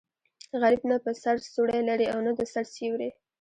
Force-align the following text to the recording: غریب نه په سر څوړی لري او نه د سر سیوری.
غریب 0.61 0.81
نه 0.91 0.97
په 1.03 1.11
سر 1.21 1.35
څوړی 1.53 1.79
لري 1.89 2.05
او 2.13 2.19
نه 2.25 2.31
د 2.37 2.39
سر 2.53 2.65
سیوری. 2.75 3.09